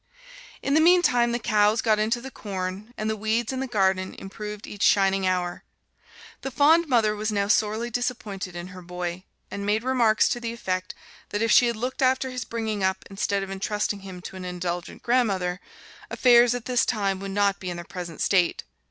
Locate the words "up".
12.83-13.05